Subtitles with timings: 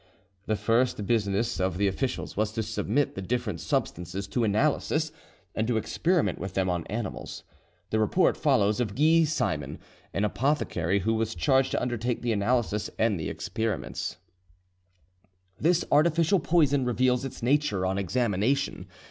[0.47, 5.11] The first business of the officials was to submit the different substances to analysis,
[5.53, 7.43] and to experiment with them on animals.
[7.91, 9.77] The report follows of Guy Simon,
[10.11, 14.17] an apothecary, who was charged to undertake the analysis and the experiments:
[15.59, 18.87] "This artificial poison reveals its nature on examination.